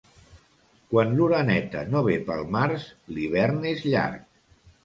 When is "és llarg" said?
3.75-4.29